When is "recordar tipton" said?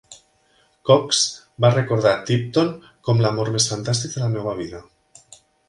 1.75-2.73